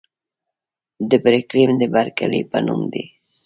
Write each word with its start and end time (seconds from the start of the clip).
د 1.09 1.11
برکیلیم 1.23 1.71
د 1.81 1.83
برکلي 1.95 2.41
په 2.51 2.57
نوم 2.65 2.81
دی. 2.93 3.05